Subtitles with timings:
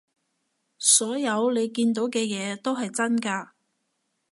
[0.79, 3.51] 所有你見到嘅嘢都係真㗎